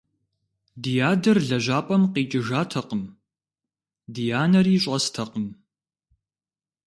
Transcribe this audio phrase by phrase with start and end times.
[0.81, 3.03] Ди адэр лэжьапӀэм къикӀыжатэкъым,
[4.13, 5.47] ди анэри щӀэстэкъым.